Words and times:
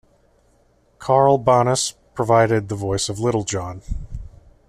Carl 0.97 1.37
Banas 1.37 1.93
provided 2.15 2.69
the 2.69 2.75
voice 2.75 3.07
of 3.07 3.19
Little 3.19 3.43
John. 3.43 3.83